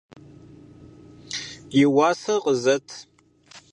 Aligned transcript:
И 1.81 1.83
уасэр 1.95 2.37
къызэт. 2.43 2.87